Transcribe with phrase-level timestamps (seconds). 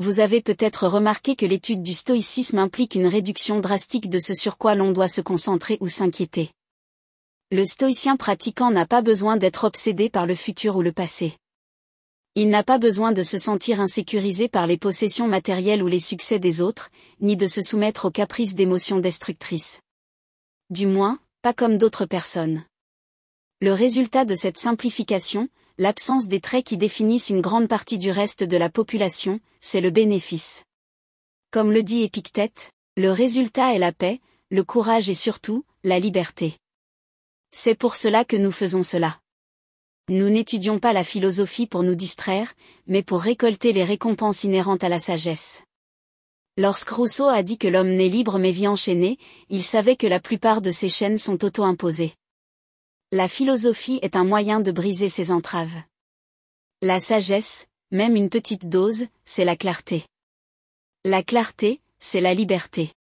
[0.00, 4.56] Vous avez peut-être remarqué que l'étude du stoïcisme implique une réduction drastique de ce sur
[4.56, 6.52] quoi l'on doit se concentrer ou s'inquiéter.
[7.50, 11.36] Le stoïcien pratiquant n'a pas besoin d'être obsédé par le futur ou le passé.
[12.36, 16.38] Il n'a pas besoin de se sentir insécurisé par les possessions matérielles ou les succès
[16.38, 16.90] des autres,
[17.20, 19.80] ni de se soumettre aux caprices d'émotions destructrices.
[20.70, 22.64] Du moins, pas comme d'autres personnes.
[23.60, 28.42] Le résultat de cette simplification, l'absence des traits qui définissent une grande partie du reste
[28.42, 30.64] de la population, c'est le bénéfice.
[31.52, 36.58] Comme le dit Épictète, le résultat est la paix, le courage et surtout, la liberté.
[37.52, 39.20] C'est pour cela que nous faisons cela.
[40.08, 42.54] Nous n'étudions pas la philosophie pour nous distraire,
[42.86, 45.62] mais pour récolter les récompenses inhérentes à la sagesse.
[46.56, 49.16] Lorsque Rousseau a dit que l'homme n'est libre mais vit enchaîné,
[49.48, 52.14] il savait que la plupart de ces chaînes sont auto-imposées.
[53.10, 55.74] La philosophie est un moyen de briser ces entraves.
[56.82, 60.04] La sagesse, même une petite dose, c'est la clarté.
[61.04, 62.92] La clarté, c'est la liberté.